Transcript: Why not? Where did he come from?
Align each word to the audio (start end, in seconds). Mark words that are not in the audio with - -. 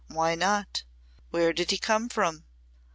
Why 0.07 0.33
not? 0.33 0.83
Where 1.29 1.53
did 1.53 1.69
he 1.69 1.77
come 1.77 2.09
from? 2.09 2.45